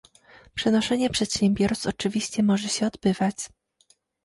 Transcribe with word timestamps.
Przenoszenie 0.55 1.09
przedsiębiorstw 1.09 1.87
oczywiście 1.87 2.43
może 2.43 2.69
się 2.69 2.87
odbywać 2.87 3.35